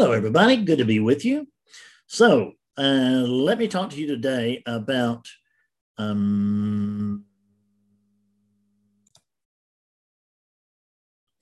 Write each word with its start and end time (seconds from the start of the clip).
Hello, 0.00 0.12
everybody. 0.12 0.56
Good 0.56 0.78
to 0.78 0.86
be 0.86 0.98
with 0.98 1.26
you. 1.26 1.46
So, 2.06 2.52
uh, 2.78 3.22
let 3.28 3.58
me 3.58 3.68
talk 3.68 3.90
to 3.90 4.00
you 4.00 4.06
today 4.06 4.62
about 4.64 5.28
um, 5.98 7.26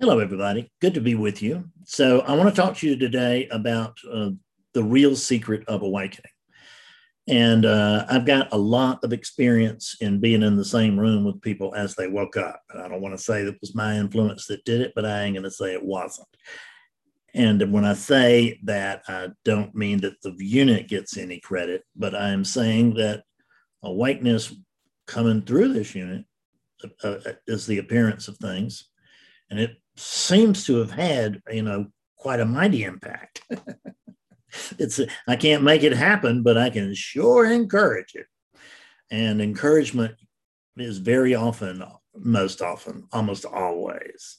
Hello, 0.00 0.18
everybody. 0.18 0.69
Good 0.80 0.94
to 0.94 1.01
be 1.01 1.15
with 1.15 1.40
you. 1.40 1.66
So, 1.84 2.22
I 2.22 2.34
want 2.34 2.52
to 2.52 2.60
talk 2.60 2.76
to 2.79 2.88
you 2.88 2.97
today 2.97 3.47
about 3.52 3.97
uh, 4.12 4.30
the 4.75 4.83
real 4.83 5.15
secret 5.15 5.62
of 5.69 5.83
awakening. 5.83 6.33
And 7.29 7.65
uh, 7.65 8.06
I've 8.08 8.26
got 8.26 8.52
a 8.52 8.58
lot 8.58 9.04
of 9.04 9.12
experience 9.12 9.94
in 10.01 10.19
being 10.19 10.43
in 10.43 10.56
the 10.56 10.65
same 10.65 10.98
room 10.98 11.22
with 11.22 11.40
people 11.43 11.76
as 11.76 11.94
they 11.94 12.08
woke 12.08 12.37
up. 12.37 12.61
I 12.75 12.88
don't 12.88 13.02
want 13.02 13.16
to 13.16 13.22
say 13.22 13.44
that 13.44 13.61
was 13.61 13.76
my 13.76 13.94
influence 13.94 14.47
that 14.47 14.65
did 14.65 14.80
it, 14.80 14.94
but 14.97 15.06
I 15.06 15.22
ain't 15.22 15.34
going 15.34 15.44
to 15.44 15.51
say 15.52 15.75
it 15.75 15.84
wasn't. 15.84 16.27
And 17.34 17.73
when 17.73 17.84
I 17.84 17.95
say 17.95 18.59
that, 18.64 19.02
I 19.09 19.28
don't 19.45 19.74
mean 19.74 20.00
that 20.00 20.20
the 20.23 20.34
unit 20.38 20.88
gets 20.88 21.16
any 21.16 21.41
credit, 21.41 21.84
but 21.95 22.14
I'm 22.14 22.45
saying 22.45 22.95
that 22.95 23.24
awakeness 23.82 24.54
coming 25.06 25.42
through 25.42 25.73
this 25.73 25.95
unit 25.95 26.24
uh, 27.04 27.09
uh 27.09 27.32
is 27.46 27.66
the 27.66 27.78
appearance 27.78 28.28
of 28.28 28.38
things. 28.38 28.88
And 29.51 29.59
it 29.60 29.77
seems 29.96 30.64
to 30.66 30.77
have 30.77 30.91
had, 30.91 31.41
you 31.51 31.62
know, 31.62 31.87
quite 32.16 32.41
a 32.41 32.45
mighty 32.45 32.84
impact. 32.84 33.42
it's 34.79 35.01
I 35.26 35.37
can't 35.37 35.62
make 35.62 35.82
it 35.82 35.92
happen, 35.92 36.42
but 36.42 36.56
I 36.56 36.70
can 36.70 36.95
sure 36.95 37.51
encourage 37.51 38.15
it. 38.15 38.26
And 39.10 39.40
encouragement 39.40 40.15
is 40.76 40.98
very 40.98 41.34
often, 41.34 41.82
most 42.15 42.62
often, 42.62 43.06
almost 43.12 43.45
always 43.45 44.38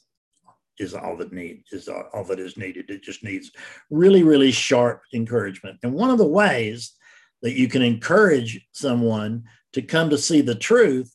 is 0.79 0.93
all 0.93 1.17
that 1.17 1.33
need 1.33 1.63
is 1.71 1.87
all 1.89 2.23
that 2.23 2.39
is 2.39 2.57
needed. 2.57 2.89
It 2.89 3.03
just 3.03 3.23
needs 3.23 3.51
really, 3.89 4.23
really 4.23 4.51
sharp 4.51 5.01
encouragement. 5.13 5.77
And 5.83 5.93
one 5.93 6.09
of 6.09 6.17
the 6.17 6.27
ways 6.27 6.93
that 7.41 7.53
you 7.53 7.67
can 7.67 7.81
encourage 7.81 8.65
someone 8.71 9.43
to 9.73 9.81
come 9.81 10.09
to 10.09 10.17
see 10.17 10.41
the 10.41 10.55
truth 10.55 11.13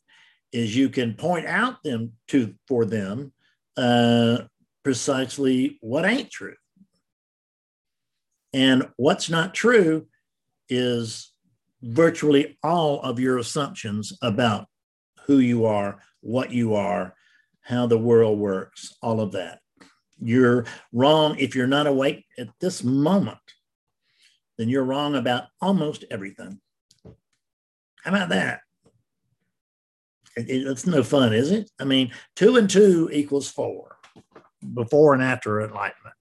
is 0.53 0.77
you 0.77 0.89
can 0.89 1.15
point 1.15 1.47
out 1.47 1.83
them 1.83 2.13
to 2.29 2.55
for 2.69 2.85
them 2.85 3.33
uh, 3.77 4.39
precisely 4.85 5.79
what 5.81 6.05
ain't 6.05 6.31
true. 6.31 6.55
And 8.53 8.89
what's 8.97 9.29
not 9.29 9.55
true 9.55 10.07
is 10.69 11.33
virtually 11.83 12.57
all 12.63 13.01
of 13.01 13.19
your 13.19 13.39
assumptions 13.39 14.17
about 14.23 14.67
who 15.27 15.39
you 15.39 15.65
are, 15.65 16.01
what 16.21 16.53
you 16.53 16.75
are, 16.75 17.15
how 17.65 17.87
the 17.87 17.99
world 17.99 18.39
works, 18.39 18.95
all 19.03 19.21
of 19.21 19.33
that. 19.33 19.59
You're 20.21 20.65
wrong 20.93 21.37
if 21.39 21.55
you're 21.55 21.67
not 21.67 21.87
awake 21.87 22.25
at 22.39 22.49
this 22.61 22.85
moment, 22.85 23.39
then 24.57 24.69
you're 24.69 24.85
wrong 24.85 25.17
about 25.17 25.45
almost 25.61 26.05
everything. 26.11 26.61
How 28.05 28.11
about 28.11 28.29
that? 28.29 28.61
it's 30.37 30.87
no 30.87 31.03
fun, 31.03 31.33
is 31.33 31.51
it? 31.51 31.71
I 31.79 31.85
mean, 31.85 32.11
two 32.35 32.57
and 32.57 32.69
two 32.69 33.09
equals 33.13 33.49
four 33.49 33.97
before 34.73 35.15
and 35.15 35.23
after 35.23 35.61
enlightenment. 35.61 36.17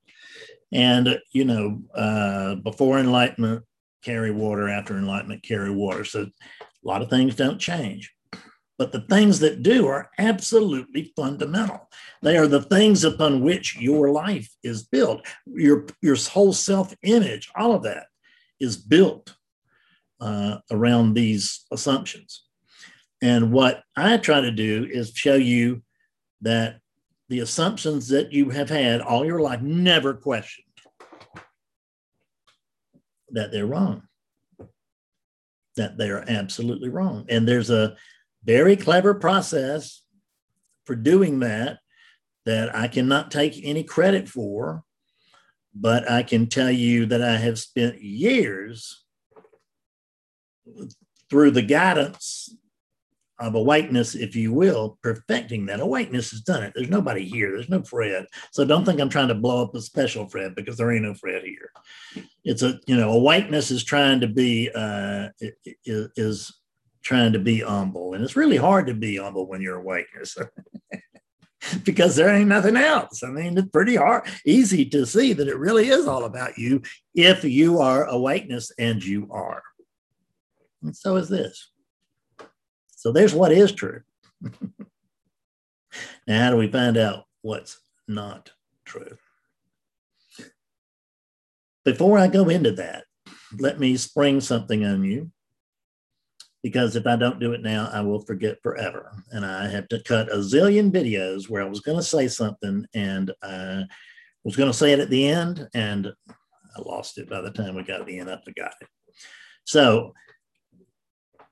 And, 0.71 1.19
you 1.31 1.45
know, 1.45 1.81
uh, 1.95 2.55
before 2.55 2.99
enlightenment, 2.99 3.63
carry 4.03 4.31
water, 4.31 4.69
after 4.69 4.97
enlightenment, 4.97 5.43
carry 5.43 5.71
water. 5.71 6.03
So 6.03 6.21
a 6.23 6.87
lot 6.87 7.01
of 7.01 7.09
things 7.09 7.35
don't 7.35 7.59
change. 7.59 8.13
But 8.77 8.91
the 8.91 9.01
things 9.01 9.39
that 9.39 9.61
do 9.61 9.87
are 9.87 10.09
absolutely 10.17 11.13
fundamental. 11.15 11.89
They 12.21 12.37
are 12.37 12.47
the 12.47 12.63
things 12.63 13.03
upon 13.03 13.41
which 13.41 13.77
your 13.77 14.09
life 14.09 14.49
is 14.63 14.83
built. 14.83 15.25
Your, 15.45 15.85
your 16.01 16.15
whole 16.15 16.53
self 16.53 16.93
image, 17.03 17.51
all 17.55 17.73
of 17.73 17.83
that 17.83 18.07
is 18.59 18.77
built 18.77 19.35
uh, 20.19 20.57
around 20.71 21.13
these 21.13 21.65
assumptions. 21.71 22.43
And 23.21 23.51
what 23.51 23.83
I 23.95 24.17
try 24.17 24.41
to 24.41 24.51
do 24.51 24.87
is 24.89 25.11
show 25.13 25.35
you 25.35 25.83
that 26.41 26.79
the 27.29 27.39
assumptions 27.39 28.09
that 28.09 28.33
you 28.33 28.49
have 28.49 28.69
had 28.69 29.01
all 29.01 29.25
your 29.25 29.39
life 29.39 29.61
never 29.61 30.13
questioned 30.13 30.67
that 33.29 33.51
they're 33.51 33.65
wrong 33.65 34.03
that 35.75 35.97
they're 35.97 36.29
absolutely 36.29 36.89
wrong 36.89 37.25
and 37.29 37.47
there's 37.47 37.71
a 37.71 37.95
very 38.43 38.75
clever 38.75 39.13
process 39.13 40.01
for 40.85 40.95
doing 40.95 41.39
that 41.39 41.79
that 42.45 42.75
I 42.75 42.87
cannot 42.87 43.31
take 43.31 43.59
any 43.63 43.83
credit 43.83 44.27
for 44.27 44.83
but 45.75 46.09
I 46.09 46.23
can 46.23 46.47
tell 46.47 46.71
you 46.71 47.05
that 47.07 47.21
I 47.21 47.37
have 47.37 47.59
spent 47.59 48.01
years 48.01 49.03
through 51.29 51.51
the 51.51 51.61
guidance 51.61 52.55
of 53.39 53.55
awakeness, 53.55 54.13
if 54.13 54.35
you 54.35 54.53
will, 54.53 54.99
perfecting 55.01 55.65
that. 55.65 55.79
Awakeness 55.79 56.29
has 56.31 56.41
done 56.41 56.63
it. 56.63 56.73
There's 56.75 56.89
nobody 56.89 57.25
here. 57.25 57.51
There's 57.51 57.69
no 57.69 57.81
Fred. 57.81 58.27
So 58.51 58.63
don't 58.63 58.85
think 58.85 59.01
I'm 59.01 59.09
trying 59.09 59.29
to 59.29 59.35
blow 59.35 59.63
up 59.63 59.73
a 59.73 59.81
special 59.81 60.29
Fred 60.29 60.53
because 60.53 60.77
there 60.77 60.91
ain't 60.91 61.03
no 61.03 61.15
Fred 61.15 61.43
here. 61.43 61.71
It's 62.43 62.61
a, 62.61 62.79
you 62.85 62.95
know, 62.95 63.11
awakeness 63.11 63.71
is 63.71 63.83
trying 63.83 64.19
to 64.19 64.27
be, 64.27 64.69
uh, 64.73 65.29
is, 65.83 66.09
is 66.15 66.53
trying 67.03 67.33
to 67.33 67.39
be 67.39 67.59
humble. 67.59 68.13
And 68.13 68.23
it's 68.23 68.35
really 68.35 68.57
hard 68.57 68.87
to 68.87 68.93
be 68.93 69.17
humble 69.17 69.47
when 69.47 69.61
you're 69.61 69.77
a 69.77 69.81
awakeness. 69.81 70.37
because 71.83 72.15
there 72.15 72.29
ain't 72.29 72.47
nothing 72.49 72.77
else. 72.77 73.23
I 73.23 73.29
mean, 73.29 73.57
it's 73.57 73.69
pretty 73.69 73.95
hard, 73.95 74.27
easy 74.45 74.85
to 74.85 75.05
see 75.05 75.33
that 75.33 75.47
it 75.47 75.57
really 75.57 75.89
is 75.89 76.07
all 76.07 76.25
about 76.25 76.57
you 76.57 76.81
if 77.13 77.43
you 77.43 77.79
are 77.79 78.05
a 78.05 78.13
awakeness, 78.13 78.71
and 78.77 79.03
you 79.03 79.27
are. 79.31 79.63
And 80.81 80.95
so 80.95 81.15
is 81.17 81.29
this. 81.29 81.71
So 82.95 83.11
there's 83.11 83.33
what 83.33 83.51
is 83.51 83.71
true. 83.71 84.01
now, 86.27 86.43
how 86.43 86.51
do 86.51 86.57
we 86.57 86.71
find 86.71 86.97
out 86.97 87.25
what's 87.41 87.79
not 88.07 88.51
true? 88.85 89.17
Before 91.83 92.17
I 92.17 92.27
go 92.27 92.47
into 92.47 92.71
that, 92.73 93.03
let 93.57 93.79
me 93.79 93.97
spring 93.97 94.39
something 94.39 94.85
on 94.85 95.03
you 95.03 95.31
because 96.63 96.95
if 96.95 97.05
I 97.05 97.17
don't 97.17 97.39
do 97.39 97.51
it 97.51 97.61
now, 97.61 97.89
I 97.91 98.01
will 98.01 98.21
forget 98.21 98.63
forever. 98.63 99.11
And 99.31 99.45
I 99.45 99.67
have 99.67 99.87
to 99.89 100.01
cut 100.01 100.31
a 100.31 100.37
zillion 100.37 100.91
videos 100.91 101.49
where 101.49 101.61
I 101.61 101.67
was 101.67 101.81
going 101.81 101.97
to 101.97 102.03
say 102.03 102.27
something 102.29 102.85
and 102.95 103.31
I 103.43 103.83
was 104.45 104.55
going 104.55 104.71
to 104.71 104.77
say 104.77 104.93
it 104.93 104.99
at 104.99 105.09
the 105.09 105.27
end, 105.27 105.69
and 105.73 106.07
I 106.75 106.81
lost 106.81 107.17
it 107.17 107.29
by 107.29 107.41
the 107.41 107.51
time 107.51 107.75
we 107.75 107.83
got 107.83 107.99
to 107.99 108.03
the 108.03 108.19
end. 108.19 108.31
I 108.31 108.39
forgot 108.43 108.73
it. 108.81 108.87
So 109.65 110.13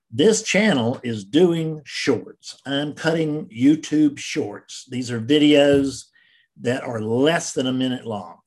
this 0.10 0.44
channel 0.44 1.00
is 1.04 1.24
doing 1.24 1.82
shorts. 1.86 2.60
I'm 2.66 2.94
cutting 2.94 3.48
YouTube 3.48 4.18
shorts. 4.18 4.86
These 4.90 5.10
are 5.10 5.22
videos 5.22 6.06
that 6.60 6.84
are 6.84 7.00
less 7.00 7.54
than 7.54 7.68
a 7.68 7.74
minute 7.74 8.06
long. 8.06 8.40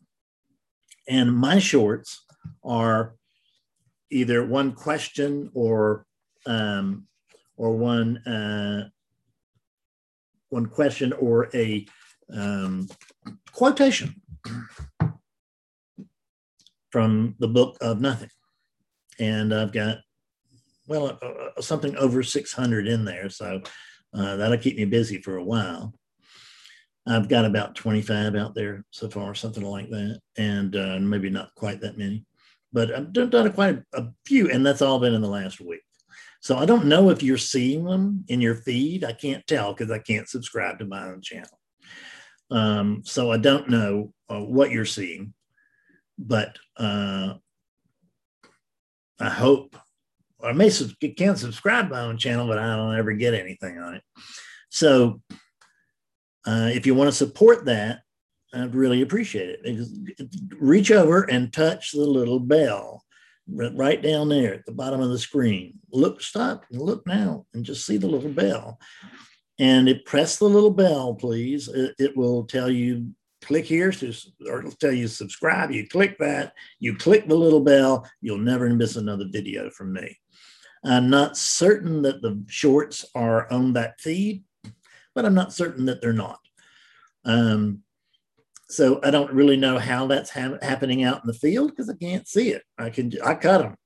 And 1.09 1.35
my 1.35 1.59
shorts 1.59 2.23
are 2.63 3.15
either 4.11 4.45
one 4.45 4.73
question 4.73 5.51
or 5.55 6.07
um, 6.47 7.07
or 7.57 7.77
one 7.77 8.19
uh, 8.27 8.89
one 10.49 10.67
question 10.67 11.13
or 11.15 11.49
a 11.55 11.87
um, 12.33 12.89
quotation 13.53 14.21
from 16.91 17.35
the 17.39 17.49
book 17.49 17.77
of 17.81 18.01
nothing. 18.01 18.31
And 19.19 19.55
I've 19.55 19.73
got 19.73 19.99
well, 20.87 21.19
uh, 21.23 21.27
uh, 21.27 21.61
something 21.61 21.97
over 21.97 22.23
600 22.23 22.87
in 22.87 23.05
there. 23.05 23.29
So 23.31 23.63
uh, 24.13 24.37
that'll 24.37 24.59
keep 24.59 24.77
me 24.77 24.85
busy 24.85 25.21
for 25.21 25.37
a 25.37 25.45
while. 25.45 25.95
I've 27.07 27.29
got 27.29 27.45
about 27.45 27.75
25 27.75 28.35
out 28.35 28.55
there 28.55 28.85
so 28.91 29.09
far, 29.11 29.35
something 29.35 29.63
like 29.63 29.91
that, 29.91 30.21
and 30.39 30.75
uh, 30.75 30.99
maybe 31.01 31.29
not 31.29 31.55
quite 31.55 31.81
that 31.83 31.99
many, 31.99 32.25
but 32.73 32.95
I've 32.95 33.13
done, 33.13 33.53
quite 33.53 33.83
a, 33.93 34.01
a 34.01 34.13
few, 34.25 34.51
and 34.51 34.65
that's 34.65 34.81
all 34.81 34.99
been 34.99 35.13
in 35.13 35.21
the 35.21 35.29
last 35.29 35.61
week. 35.61 35.83
So 36.45 36.59
I 36.59 36.67
don't 36.67 36.85
know 36.85 37.09
if 37.09 37.23
you're 37.23 37.39
seeing 37.39 37.85
them 37.85 38.27
in 38.29 38.43
your 38.43 38.55
feed. 38.55 39.03
I 39.03 39.15
can't 39.15 39.47
tell 39.47 39.73
because 39.73 39.91
I 39.91 39.99
can't 39.99 40.29
subscribe 40.29 40.79
to 40.79 40.85
my 40.85 41.07
own 41.07 41.23
channel. 41.23 41.59
Um, 42.51 43.01
so 43.03 43.33
I 43.33 43.39
don't 43.39 43.71
know 43.71 44.13
uh, 44.29 44.43
what 44.43 44.71
you're 44.71 44.85
seeing, 44.85 45.33
but 46.19 46.59
uh, 46.77 47.33
I 49.19 49.31
hope 49.31 49.75
I 50.43 50.53
may 50.53 50.69
sub- 50.69 50.91
can 51.17 51.37
subscribe 51.37 51.89
my 51.89 52.03
own 52.03 52.19
channel, 52.19 52.47
but 52.47 52.59
I 52.59 52.77
don't 52.77 52.99
ever 52.99 53.15
get 53.15 53.33
anything 53.33 53.79
on 53.79 53.95
it. 53.95 54.03
So 54.69 55.23
uh, 56.47 56.69
if 56.75 56.85
you 56.85 56.95
want 56.95 57.09
to 57.09 57.17
support 57.17 57.65
that, 57.65 58.01
I'd 58.53 58.75
really 58.75 59.01
appreciate 59.01 59.61
it. 59.63 60.29
Reach 60.61 60.91
over 60.91 61.23
and 61.23 61.51
touch 61.51 61.93
the 61.93 62.01
little 62.01 62.39
bell 62.39 63.03
right 63.47 64.01
down 64.03 64.29
there 64.29 64.55
at 64.55 64.67
the 64.67 64.73
bottom 64.73 65.01
of 65.01 65.11
the 65.11 65.19
screen. 65.19 65.79
Look, 65.93 66.21
stop 66.21 66.65
and 66.71 66.81
look 66.81 67.07
now 67.07 67.47
and 67.55 67.65
just 67.65 67.87
see 67.87 67.97
the 67.97 68.09
little 68.09 68.31
bell. 68.31 68.79
And 69.59 69.89
it 69.89 70.05
press 70.05 70.37
the 70.37 70.47
little 70.47 70.71
bell, 70.71 71.15
please. 71.15 71.69
It, 71.69 71.95
it 71.99 72.17
will 72.17 72.45
tell 72.45 72.71
you 72.71 73.15
click 73.43 73.67
here 73.67 73.93
to, 73.93 74.13
or 74.49 74.61
it'll 74.61 74.73
tell 74.73 74.93
you 74.93 75.07
subscribe. 75.07 75.71
You 75.71 75.87
click 75.87 76.19
that, 76.19 76.55
you 76.81 76.97
click 76.97 77.29
the 77.29 77.37
little 77.37 77.61
bell, 77.61 78.09
you'll 78.21 78.39
never 78.39 78.69
miss 78.71 78.97
another 78.97 79.27
video 79.31 79.71
from 79.71 79.93
me. 79.93 80.19
I'm 80.85 81.09
not 81.09 81.37
certain 81.37 82.03
that 82.03 82.21
the 82.21 82.43
shorts 82.47 83.05
are 83.15 83.51
on 83.53 83.75
that 83.75 84.01
feed, 84.01 84.45
but 85.15 85.25
I'm 85.25 85.35
not 85.35 85.53
certain 85.53 85.87
that 85.87 86.01
they're 86.03 86.13
not. 86.13 86.41
Um, 87.25 87.84
so 88.69 89.01
I 89.03 89.11
don't 89.11 89.33
really 89.33 89.57
know 89.57 89.79
how 89.79 90.07
that's 90.07 90.31
ha- 90.31 90.59
happening 90.63 91.05
out 91.05 91.23
in 91.23 91.27
the 91.27 91.35
field 91.35 91.71
because 91.71 91.91
I 91.91 91.95
can't 91.95 92.27
see 92.27 92.51
it. 92.51 92.63
I 92.79 92.91
can 92.91 93.13
I 93.25 93.35
cut 93.35 93.59
them, 93.59 93.77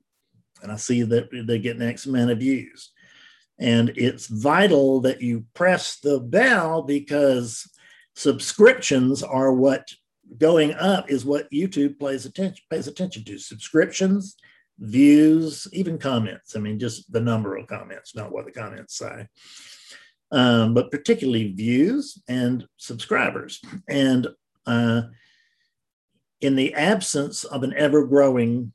and 0.63 0.71
I 0.71 0.77
see 0.77 1.03
that 1.03 1.29
they 1.47 1.59
get 1.59 1.81
X 1.81 2.07
amount 2.07 2.31
of 2.31 2.39
views. 2.39 2.91
And 3.61 3.93
it's 3.97 4.29
vital 4.29 5.01
that 5.01 5.21
you 5.21 5.45
press 5.55 5.99
the 5.99 6.21
bell 6.21 6.83
because 6.83 7.69
subscriptions 8.15 9.23
are 9.23 9.53
what 9.53 9.89
going 10.37 10.75
up 10.75 11.11
is 11.11 11.25
what 11.25 11.51
YouTube 11.51 11.99
plays 11.99 12.27
attention 12.27 12.65
pays 12.71 12.87
attention 12.87 13.25
to. 13.25 13.39
Subscriptions, 13.39 14.37
views, 14.79 15.67
even 15.73 15.99
comments. 15.99 16.55
I 16.55 16.61
mean, 16.61 16.79
just 16.79 17.11
the 17.13 17.21
number 17.21 17.57
of 17.57 17.67
comments, 17.67 18.15
not 18.15 18.31
what 18.31 18.45
the 18.45 18.53
comments 18.53 18.97
say. 18.97 19.27
Um, 20.31 20.75
but 20.75 20.91
particularly 20.91 21.53
views 21.53 22.23
and 22.29 22.67
subscribers. 22.77 23.61
And 23.89 24.29
uh, 24.69 25.03
in 26.41 26.55
the 26.55 26.75
absence 26.75 27.45
of 27.45 27.63
an 27.63 27.75
ever 27.75 28.05
growing 28.07 28.73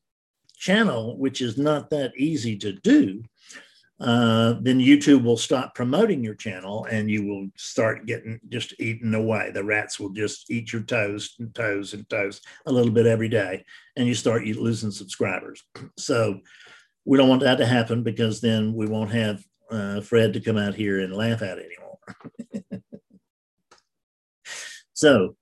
channel, 0.57 1.17
which 1.17 1.41
is 1.41 1.57
not 1.57 1.89
that 1.89 2.11
easy 2.17 2.57
to 2.57 2.73
do, 2.73 3.23
uh, 3.99 4.55
then 4.61 4.79
YouTube 4.79 5.23
will 5.23 5.37
stop 5.37 5.75
promoting 5.75 6.23
your 6.23 6.33
channel 6.33 6.85
and 6.91 7.09
you 7.09 7.25
will 7.25 7.47
start 7.55 8.05
getting 8.05 8.39
just 8.49 8.73
eaten 8.79 9.13
away. 9.13 9.51
The 9.51 9.63
rats 9.63 9.99
will 9.99 10.09
just 10.09 10.49
eat 10.51 10.73
your 10.73 10.81
toes 10.81 11.35
and 11.39 11.53
toes 11.55 11.93
and 11.93 12.09
toes 12.09 12.41
a 12.65 12.71
little 12.71 12.91
bit 12.91 13.05
every 13.05 13.29
day, 13.29 13.63
and 13.95 14.07
you 14.07 14.15
start 14.15 14.45
losing 14.45 14.91
subscribers. 14.91 15.63
So 15.97 16.39
we 17.05 17.17
don't 17.17 17.29
want 17.29 17.41
that 17.41 17.57
to 17.57 17.65
happen 17.65 18.03
because 18.03 18.41
then 18.41 18.73
we 18.73 18.87
won't 18.87 19.11
have 19.11 19.43
uh, 19.69 20.01
Fred 20.01 20.33
to 20.33 20.39
come 20.39 20.57
out 20.57 20.73
here 20.73 20.99
and 20.99 21.13
laugh 21.13 21.41
at 21.41 21.59
anymore. 21.59 22.81
so 24.93 25.35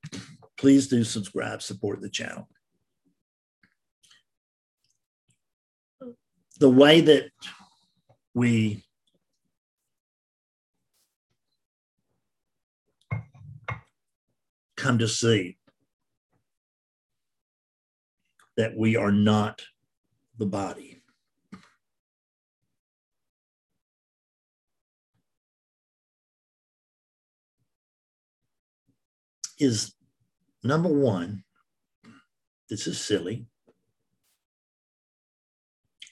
please 0.61 0.87
do 0.87 1.03
subscribe, 1.03 1.59
support 1.59 2.01
the 2.01 2.09
channel. 2.09 2.47
The 6.59 6.69
way 6.69 7.01
that 7.01 7.31
we 8.35 8.85
come 14.77 14.99
to 14.99 15.07
see 15.07 15.57
that 18.55 18.77
we 18.77 18.95
are 18.95 19.11
not 19.11 19.63
the 20.37 20.45
body. 20.45 21.01
Is 29.57 29.95
number 30.63 30.89
one, 30.89 31.43
this 32.69 32.87
is 32.87 32.99
silly. 32.99 33.45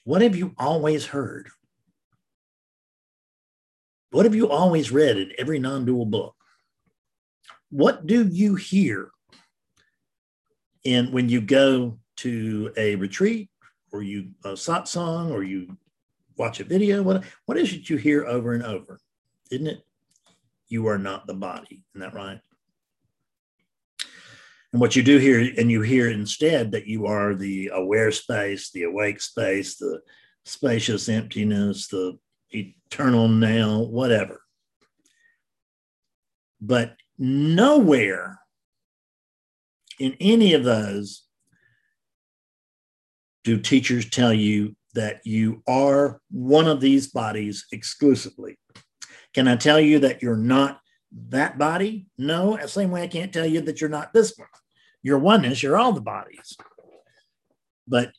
What 0.04 0.22
have 0.22 0.36
you 0.36 0.54
always 0.58 1.06
heard? 1.06 1.48
What 4.10 4.24
have 4.24 4.34
you 4.34 4.48
always 4.48 4.90
read 4.90 5.16
in 5.18 5.32
every 5.38 5.58
non 5.58 5.84
dual 5.84 6.06
book? 6.06 6.34
What 7.70 8.06
do 8.06 8.26
you 8.26 8.56
hear 8.56 9.10
in 10.84 11.12
when 11.12 11.28
you 11.28 11.40
go 11.40 11.98
to 12.16 12.72
a 12.76 12.96
retreat 12.96 13.48
or 13.92 14.02
you 14.02 14.30
a 14.44 14.50
satsang 14.50 15.30
or 15.30 15.44
you 15.44 15.76
watch 16.36 16.58
a 16.60 16.64
video? 16.64 17.02
What, 17.02 17.24
what 17.46 17.56
is 17.56 17.72
it 17.72 17.88
you 17.88 17.96
hear 17.96 18.26
over 18.26 18.54
and 18.54 18.64
over? 18.64 18.98
Isn't 19.50 19.68
it? 19.68 19.84
You 20.68 20.86
are 20.88 20.98
not 20.98 21.26
the 21.26 21.34
body. 21.34 21.84
Isn't 21.94 22.00
that 22.00 22.14
right? 22.14 22.40
And 24.72 24.80
what 24.80 24.94
you 24.94 25.02
do 25.02 25.18
here, 25.18 25.52
and 25.58 25.70
you 25.70 25.82
hear 25.82 26.08
instead 26.08 26.72
that 26.72 26.86
you 26.86 27.06
are 27.06 27.34
the 27.34 27.70
aware 27.72 28.12
space, 28.12 28.70
the 28.70 28.84
awake 28.84 29.20
space, 29.20 29.76
the 29.76 30.00
spacious 30.44 31.08
emptiness, 31.08 31.88
the 31.88 32.18
eternal 32.50 33.28
now, 33.28 33.80
whatever. 33.80 34.42
But 36.60 36.96
nowhere 37.18 38.38
in 39.98 40.16
any 40.20 40.54
of 40.54 40.64
those 40.64 41.24
do 43.44 43.58
teachers 43.58 44.08
tell 44.08 44.32
you 44.32 44.76
that 44.94 45.20
you 45.24 45.62
are 45.66 46.20
one 46.30 46.68
of 46.68 46.80
these 46.80 47.08
bodies 47.08 47.66
exclusively. 47.72 48.58
Can 49.34 49.48
I 49.48 49.56
tell 49.56 49.80
you 49.80 50.00
that 50.00 50.22
you're 50.22 50.36
not 50.36 50.80
that 51.28 51.58
body? 51.58 52.06
No, 52.18 52.56
the 52.56 52.68
same 52.68 52.90
way 52.90 53.02
I 53.02 53.08
can't 53.08 53.32
tell 53.32 53.46
you 53.46 53.60
that 53.62 53.80
you're 53.80 53.90
not 53.90 54.12
this 54.12 54.36
one. 54.36 54.48
You're 55.02 55.18
oneness, 55.18 55.62
you're 55.62 55.78
all 55.78 55.92
the 55.92 56.00
bodies. 56.00 56.56
But 57.86 58.12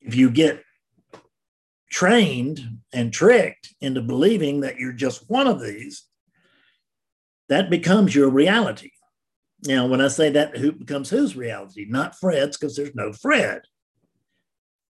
if 0.00 0.14
you 0.14 0.30
get 0.30 0.62
trained 1.90 2.78
and 2.92 3.12
tricked 3.12 3.74
into 3.80 4.02
believing 4.02 4.60
that 4.60 4.78
you're 4.78 4.92
just 4.92 5.28
one 5.30 5.46
of 5.46 5.62
these, 5.62 6.04
that 7.48 7.70
becomes 7.70 8.14
your 8.14 8.30
reality. 8.30 8.90
Now, 9.66 9.86
when 9.86 10.00
I 10.00 10.08
say 10.08 10.30
that, 10.30 10.56
who 10.56 10.72
becomes 10.72 11.08
whose 11.08 11.36
reality? 11.36 11.86
Not 11.88 12.18
Fred's, 12.18 12.56
because 12.56 12.76
there's 12.76 12.94
no 12.94 13.12
Fred. 13.12 13.62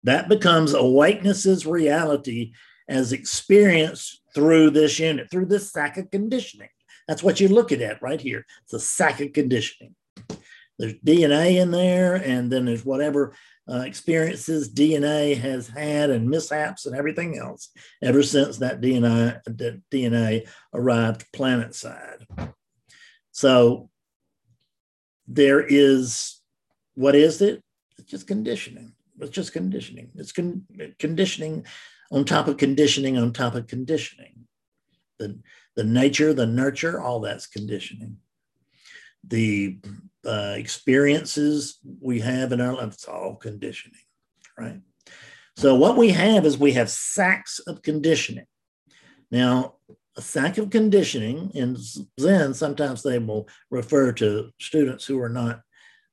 That 0.04 0.28
becomes 0.28 0.74
awakeness's 0.74 1.66
reality 1.66 2.52
as 2.88 3.12
experienced 3.12 4.20
through 4.34 4.70
this 4.70 4.98
unit, 4.98 5.30
through 5.30 5.46
this 5.46 5.72
sack 5.72 5.96
of 5.96 6.10
conditioning. 6.10 6.68
That's 7.08 7.22
what 7.22 7.40
you're 7.40 7.50
looking 7.50 7.82
at 7.82 8.02
right 8.02 8.20
here. 8.20 8.46
It's 8.64 8.72
a 8.72 8.80
sack 8.80 9.20
of 9.20 9.32
conditioning. 9.32 9.94
There's 10.80 10.94
DNA 10.94 11.60
in 11.60 11.70
there, 11.70 12.14
and 12.14 12.50
then 12.50 12.64
there's 12.64 12.86
whatever 12.86 13.34
uh, 13.70 13.80
experiences 13.80 14.72
DNA 14.72 15.36
has 15.36 15.68
had 15.68 16.08
and 16.08 16.26
mishaps 16.26 16.86
and 16.86 16.96
everything 16.96 17.36
else 17.36 17.68
ever 18.02 18.22
since 18.22 18.56
that 18.58 18.80
DNA, 18.80 19.42
that 19.44 19.82
DNA 19.90 20.48
arrived 20.72 21.30
planet 21.34 21.74
side. 21.74 22.26
So 23.30 23.90
there 25.28 25.60
is, 25.60 26.40
what 26.94 27.14
is 27.14 27.42
it? 27.42 27.62
It's 27.98 28.10
just 28.10 28.26
conditioning. 28.26 28.94
It's 29.20 29.30
just 29.30 29.52
conditioning. 29.52 30.10
It's 30.14 30.32
con- 30.32 30.64
conditioning 30.98 31.66
on 32.10 32.24
top 32.24 32.48
of 32.48 32.56
conditioning 32.56 33.18
on 33.18 33.34
top 33.34 33.54
of 33.54 33.66
conditioning. 33.66 34.46
The, 35.18 35.38
the 35.76 35.84
nature, 35.84 36.32
the 36.32 36.46
nurture, 36.46 37.02
all 37.02 37.20
that's 37.20 37.46
conditioning. 37.46 38.16
The 39.26 39.78
uh, 40.24 40.54
experiences 40.56 41.78
we 42.00 42.20
have 42.20 42.52
in 42.52 42.60
our 42.60 42.74
life, 42.74 42.94
it's 42.94 43.08
all 43.08 43.36
conditioning, 43.36 44.00
right? 44.58 44.80
So 45.56 45.74
what 45.74 45.96
we 45.96 46.10
have 46.10 46.46
is 46.46 46.58
we 46.58 46.72
have 46.72 46.90
sacks 46.90 47.58
of 47.60 47.82
conditioning. 47.82 48.46
Now, 49.30 49.74
a 50.16 50.22
sack 50.22 50.58
of 50.58 50.70
conditioning 50.70 51.50
in 51.54 51.76
Zen, 52.18 52.54
sometimes 52.54 53.02
they 53.02 53.18
will 53.18 53.48
refer 53.70 54.12
to 54.12 54.50
students 54.60 55.06
who 55.06 55.20
are 55.20 55.28
not 55.28 55.60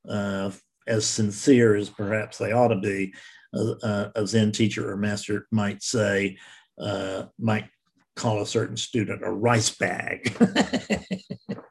uh, 0.08 0.50
as 0.86 1.06
sincere 1.06 1.76
as 1.76 1.90
perhaps 1.90 2.38
they 2.38 2.52
ought 2.52 2.68
to 2.68 2.76
be. 2.76 3.14
A 3.54 4.26
Zen 4.26 4.52
teacher 4.52 4.90
or 4.90 4.96
master 4.96 5.46
might 5.50 5.82
say, 5.82 6.36
uh, 6.78 7.24
might 7.38 7.68
call 8.16 8.42
a 8.42 8.46
certain 8.46 8.76
student 8.76 9.22
a 9.24 9.30
rice 9.30 9.70
bag. 9.70 10.36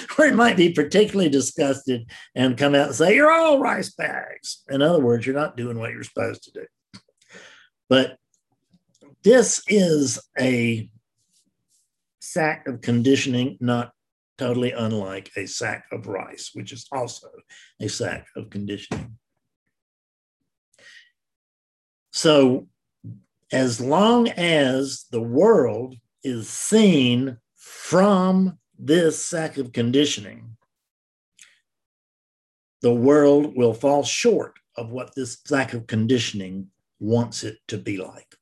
or 0.18 0.26
it 0.26 0.34
might 0.34 0.56
be 0.56 0.72
particularly 0.72 1.30
disgusted 1.30 2.10
and 2.34 2.58
come 2.58 2.74
out 2.74 2.88
and 2.88 2.94
say, 2.94 3.14
You're 3.14 3.32
all 3.32 3.60
rice 3.60 3.92
bags. 3.94 4.62
In 4.68 4.82
other 4.82 5.00
words, 5.00 5.26
you're 5.26 5.34
not 5.34 5.56
doing 5.56 5.78
what 5.78 5.92
you're 5.92 6.04
supposed 6.04 6.44
to 6.44 6.52
do. 6.52 7.00
But 7.88 8.16
this 9.22 9.62
is 9.68 10.20
a 10.38 10.88
sack 12.20 12.66
of 12.68 12.80
conditioning, 12.80 13.58
not 13.60 13.92
totally 14.38 14.72
unlike 14.72 15.30
a 15.36 15.46
sack 15.46 15.84
of 15.92 16.06
rice, 16.06 16.50
which 16.54 16.72
is 16.72 16.86
also 16.92 17.28
a 17.80 17.88
sack 17.88 18.26
of 18.36 18.48
conditioning. 18.48 19.18
So, 22.12 22.68
as 23.52 23.80
long 23.80 24.28
as 24.28 25.06
the 25.10 25.20
world 25.20 25.96
is 26.22 26.48
seen 26.48 27.38
from 27.56 28.58
this 28.82 29.22
sack 29.24 29.58
of 29.58 29.72
conditioning, 29.72 30.56
the 32.82 32.94
world 32.94 33.56
will 33.56 33.74
fall 33.74 34.02
short 34.02 34.58
of 34.76 34.90
what 34.90 35.14
this 35.14 35.38
sack 35.44 35.74
of 35.74 35.86
conditioning 35.86 36.68
wants 36.98 37.44
it 37.44 37.58
to 37.68 37.76
be 37.76 37.98
like. 37.98 38.34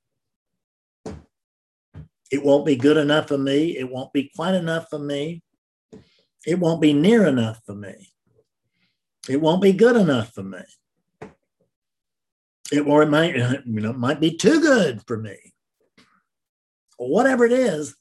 It 2.30 2.45
won't 2.45 2.66
be 2.66 2.76
good 2.76 2.97
enough 2.97 3.28
for 3.28 3.38
me. 3.38 3.76
It 3.76 3.90
won't 3.90 4.12
be 4.12 4.30
quite 4.37 4.54
enough 4.54 4.88
for 4.90 4.99
me. 4.99 5.42
It 6.47 6.59
won't 6.59 6.80
be 6.80 6.92
near 6.92 7.26
enough 7.26 7.61
for 7.66 7.75
me. 7.75 8.12
It 9.28 9.40
won't 9.40 9.62
be 9.62 9.73
good 9.73 9.97
enough 9.97 10.33
for 10.35 10.42
me. 10.42 10.61
It, 12.71 12.87
or 12.87 13.02
it 13.02 13.09
might, 13.09 13.35
you 13.35 13.80
know, 13.80 13.90
it 13.90 13.99
might 13.99 14.21
be 14.21 14.37
too 14.37 14.61
good 14.61 15.02
for 15.07 15.16
me. 15.16 15.37
Whatever 16.99 17.45
it 17.47 17.52
is, 17.52 17.97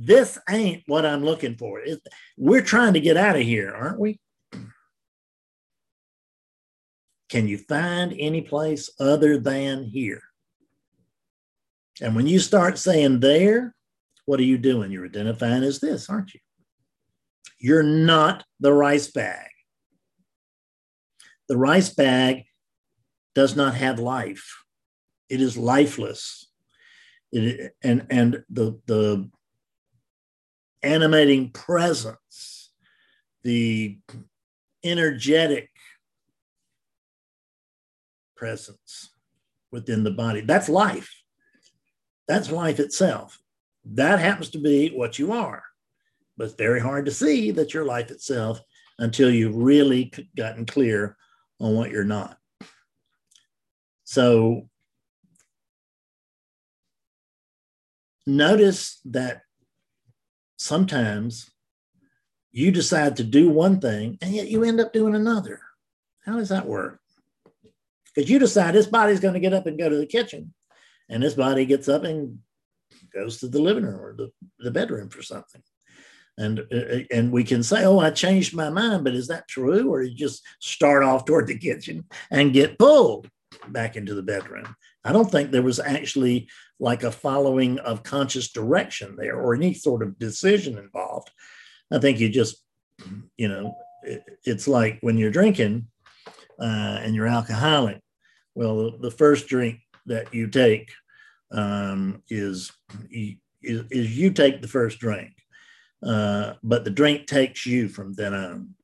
this 0.00 0.38
ain't 0.48 0.84
what 0.86 1.04
I'm 1.04 1.24
looking 1.24 1.56
for. 1.56 1.80
It, 1.80 2.00
we're 2.36 2.62
trying 2.62 2.94
to 2.94 3.00
get 3.00 3.16
out 3.16 3.34
of 3.34 3.42
here, 3.42 3.74
aren't 3.74 3.98
we? 3.98 4.20
Can 7.28 7.48
you 7.48 7.58
find 7.58 8.14
any 8.16 8.42
place 8.42 8.88
other 9.00 9.38
than 9.38 9.84
here? 9.84 10.22
And 12.00 12.14
when 12.14 12.28
you 12.28 12.38
start 12.38 12.78
saying 12.78 13.20
there, 13.20 13.74
what 14.24 14.38
are 14.38 14.44
you 14.44 14.56
doing? 14.56 14.92
You're 14.92 15.06
identifying 15.06 15.64
as 15.64 15.80
this, 15.80 16.08
aren't 16.08 16.32
you? 16.32 16.40
You're 17.58 17.82
not 17.82 18.44
the 18.60 18.72
rice 18.72 19.10
bag. 19.10 19.48
The 21.48 21.56
rice 21.56 21.88
bag 21.92 22.44
does 23.34 23.56
not 23.56 23.74
have 23.74 23.98
life. 23.98 24.64
It 25.28 25.40
is 25.40 25.56
lifeless. 25.56 26.46
It, 27.32 27.72
and 27.82 28.06
and 28.10 28.44
the, 28.48 28.80
the 28.86 29.28
animating 30.82 31.50
presence, 31.50 32.70
the 33.42 33.98
energetic 34.84 35.70
presence 38.36 39.10
within 39.70 40.04
the 40.04 40.10
body, 40.10 40.40
that's 40.40 40.68
life. 40.68 41.14
That's 42.26 42.50
life 42.50 42.78
itself. 42.78 43.38
That 43.84 44.18
happens 44.20 44.50
to 44.50 44.58
be 44.58 44.90
what 44.90 45.18
you 45.18 45.32
are. 45.32 45.62
But 46.36 46.44
it's 46.44 46.54
very 46.54 46.80
hard 46.80 47.06
to 47.06 47.10
see 47.10 47.50
that 47.52 47.74
you're 47.74 47.84
life 47.84 48.10
itself 48.10 48.60
until 48.98 49.30
you've 49.30 49.56
really 49.56 50.12
gotten 50.36 50.66
clear 50.66 51.16
on 51.60 51.74
what 51.74 51.90
you're 51.90 52.04
not. 52.04 52.38
So 54.04 54.68
notice 58.26 59.00
that 59.06 59.42
sometimes 60.58 61.50
you 62.50 62.70
decide 62.70 63.16
to 63.16 63.24
do 63.24 63.48
one 63.48 63.80
thing 63.80 64.18
and 64.20 64.32
yet 64.34 64.48
you 64.48 64.64
end 64.64 64.80
up 64.80 64.92
doing 64.92 65.14
another. 65.14 65.60
How 66.24 66.36
does 66.36 66.50
that 66.50 66.66
work? 66.66 67.00
Because 68.14 68.28
you 68.28 68.38
decide 68.38 68.74
this 68.74 68.86
body's 68.86 69.20
going 69.20 69.34
to 69.34 69.40
get 69.40 69.54
up 69.54 69.66
and 69.66 69.78
go 69.78 69.88
to 69.88 69.96
the 69.96 70.06
kitchen, 70.06 70.52
and 71.08 71.22
this 71.22 71.34
body 71.34 71.64
gets 71.64 71.88
up 71.88 72.04
and 72.04 72.38
goes 73.14 73.38
to 73.38 73.48
the 73.48 73.60
living 73.60 73.84
room 73.84 74.00
or 74.00 74.14
the, 74.14 74.30
the 74.58 74.70
bedroom 74.70 75.08
for 75.08 75.22
something. 75.22 75.62
And, 76.36 76.60
uh, 76.72 77.04
and 77.12 77.32
we 77.32 77.44
can 77.44 77.62
say, 77.62 77.84
oh, 77.84 77.98
I 77.98 78.10
changed 78.10 78.54
my 78.54 78.70
mind, 78.70 79.04
but 79.04 79.14
is 79.14 79.28
that 79.28 79.48
true? 79.48 79.92
Or 79.92 80.02
you 80.02 80.14
just 80.14 80.44
start 80.60 81.02
off 81.02 81.24
toward 81.24 81.46
the 81.46 81.58
kitchen 81.58 82.04
and 82.30 82.52
get 82.52 82.78
pulled 82.78 83.28
back 83.68 83.96
into 83.96 84.14
the 84.14 84.22
bedroom? 84.22 84.74
I 85.08 85.12
don't 85.12 85.30
think 85.30 85.50
there 85.50 85.62
was 85.62 85.80
actually 85.80 86.48
like 86.78 87.02
a 87.02 87.10
following 87.10 87.78
of 87.80 88.02
conscious 88.02 88.52
direction 88.52 89.16
there 89.16 89.36
or 89.40 89.54
any 89.54 89.74
sort 89.74 90.02
of 90.02 90.18
decision 90.18 90.78
involved. 90.78 91.30
I 91.90 91.98
think 91.98 92.20
you 92.20 92.28
just, 92.28 92.62
you 93.36 93.48
know, 93.48 93.74
it, 94.02 94.22
it's 94.44 94.68
like 94.68 94.98
when 95.00 95.18
you're 95.18 95.30
drinking 95.30 95.88
uh, 96.60 96.98
and 97.02 97.14
you're 97.14 97.26
alcoholic. 97.26 98.00
Well, 98.54 98.76
the, 98.76 98.98
the 99.02 99.10
first 99.10 99.48
drink 99.48 99.80
that 100.06 100.32
you 100.34 100.48
take 100.48 100.92
um, 101.50 102.22
is, 102.28 102.70
is, 103.10 103.36
is 103.90 104.18
you 104.18 104.30
take 104.30 104.62
the 104.62 104.68
first 104.68 104.98
drink 104.98 105.32
uh, 106.02 106.54
but 106.62 106.84
the 106.84 106.90
drink 106.90 107.26
takes 107.26 107.66
you 107.66 107.88
from 107.88 108.12
then 108.14 108.34
on. 108.34 108.74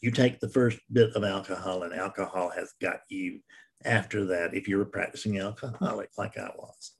You 0.00 0.10
take 0.10 0.38
the 0.38 0.48
first 0.48 0.78
bit 0.92 1.14
of 1.14 1.24
alcohol, 1.24 1.82
and 1.82 1.92
alcohol 1.92 2.50
has 2.50 2.72
got 2.80 3.00
you 3.08 3.40
after 3.84 4.26
that 4.26 4.54
if 4.54 4.68
you're 4.68 4.82
a 4.82 4.86
practicing 4.86 5.38
alcoholic 5.38 6.10
like 6.16 6.36
I 6.36 6.50
was. 6.56 6.92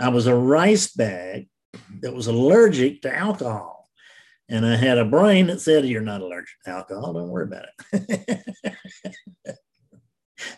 I 0.00 0.08
was 0.08 0.26
a 0.26 0.34
rice 0.34 0.92
bag 0.92 1.48
that 2.00 2.14
was 2.14 2.26
allergic 2.26 3.02
to 3.02 3.14
alcohol. 3.14 3.88
And 4.48 4.66
I 4.66 4.76
had 4.76 4.98
a 4.98 5.04
brain 5.04 5.46
that 5.46 5.60
said, 5.60 5.86
You're 5.86 6.02
not 6.02 6.20
allergic 6.20 6.60
to 6.64 6.70
alcohol, 6.70 7.14
don't 7.14 7.28
worry 7.28 7.44
about 7.44 7.66
it. 7.92 8.44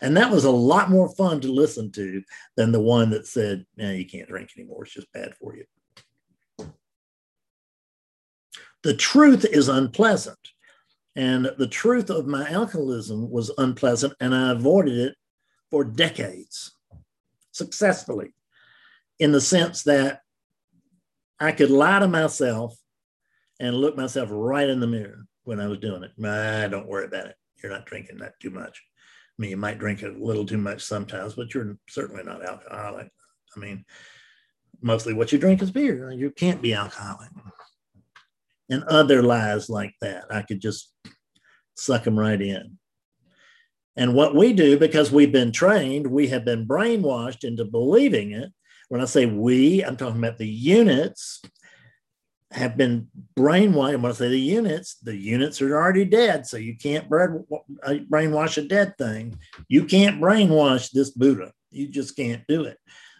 and 0.01 0.17
that 0.17 0.31
was 0.31 0.43
a 0.43 0.51
lot 0.51 0.89
more 0.89 1.09
fun 1.15 1.39
to 1.41 1.51
listen 1.51 1.91
to 1.93 2.21
than 2.55 2.71
the 2.71 2.81
one 2.81 3.09
that 3.11 3.27
said, 3.27 3.65
No, 3.77 3.91
you 3.91 4.05
can't 4.05 4.27
drink 4.27 4.49
anymore. 4.57 4.83
It's 4.83 4.93
just 4.93 5.11
bad 5.13 5.35
for 5.35 5.55
you. 5.55 5.65
The 8.83 8.93
truth 8.93 9.45
is 9.45 9.69
unpleasant. 9.69 10.37
And 11.15 11.51
the 11.57 11.67
truth 11.67 12.11
of 12.11 12.27
my 12.27 12.47
alcoholism 12.47 13.31
was 13.31 13.51
unpleasant, 13.57 14.13
and 14.19 14.35
I 14.35 14.51
avoided 14.51 14.99
it 14.99 15.15
for 15.71 15.83
decades 15.83 16.73
successfully 17.51 18.33
in 19.19 19.31
the 19.31 19.41
sense 19.41 19.83
that 19.83 20.21
I 21.39 21.51
could 21.51 21.69
lie 21.69 21.99
to 21.99 22.07
myself 22.07 22.75
and 23.59 23.75
look 23.75 23.97
myself 23.97 24.29
right 24.31 24.69
in 24.69 24.79
the 24.79 24.87
mirror 24.87 25.25
when 25.43 25.59
I 25.59 25.67
was 25.67 25.79
doing 25.79 26.03
it. 26.03 26.11
Nah, 26.17 26.67
don't 26.67 26.87
worry 26.87 27.05
about 27.05 27.27
it. 27.27 27.35
You're 27.61 27.71
not 27.71 27.85
drinking 27.85 28.17
that 28.19 28.39
too 28.39 28.51
much. 28.51 28.81
I 29.37 29.41
mean, 29.41 29.51
you 29.51 29.57
might 29.57 29.79
drink 29.79 30.03
a 30.03 30.07
little 30.07 30.45
too 30.45 30.57
much 30.57 30.83
sometimes, 30.83 31.35
but 31.35 31.53
you're 31.53 31.77
certainly 31.89 32.23
not 32.23 32.47
alcoholic. 32.47 33.09
I 33.55 33.59
mean, 33.59 33.85
mostly 34.81 35.13
what 35.13 35.31
you 35.31 35.39
drink 35.39 35.61
is 35.61 35.71
beer. 35.71 36.11
You 36.11 36.31
can't 36.31 36.61
be 36.61 36.73
alcoholic 36.73 37.29
and 38.69 38.83
other 38.83 39.23
lies 39.23 39.69
like 39.69 39.93
that. 40.01 40.25
I 40.29 40.41
could 40.41 40.59
just 40.59 40.93
suck 41.75 42.03
them 42.03 42.19
right 42.19 42.41
in. 42.41 42.77
And 43.97 44.13
what 44.13 44.35
we 44.35 44.53
do, 44.53 44.77
because 44.77 45.11
we've 45.11 45.31
been 45.31 45.51
trained, 45.51 46.05
we 46.05 46.27
have 46.27 46.45
been 46.45 46.67
brainwashed 46.67 47.43
into 47.43 47.65
believing 47.65 48.31
it. 48.31 48.53
When 48.89 49.01
I 49.01 49.05
say 49.05 49.25
we, 49.25 49.83
I'm 49.83 49.97
talking 49.97 50.19
about 50.19 50.37
the 50.37 50.47
units 50.47 51.41
have 52.51 52.77
been 52.77 53.07
brainwashed. 53.35 53.99
When 53.99 54.11
I 54.11 54.13
say 54.13 54.29
the 54.29 54.39
units, 54.39 54.97
the 55.01 55.15
units 55.15 55.61
are 55.61 55.75
already 55.75 56.05
dead. 56.05 56.45
So 56.45 56.57
you 56.57 56.77
can't 56.77 57.05
uh, 57.05 57.93
brainwash 58.09 58.57
a 58.57 58.67
dead 58.67 58.97
thing. 58.99 59.39
You 59.67 59.85
can't 59.85 60.21
brainwash 60.21 60.91
this 60.91 61.09
Buddha. 61.09 61.51
You 61.71 61.87
just 61.87 62.15
can't 62.15 62.45
do 62.47 62.63
it 62.63 62.77